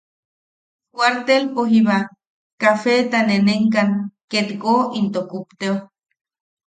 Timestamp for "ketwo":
4.31-4.73